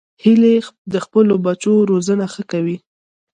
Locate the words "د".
0.93-0.95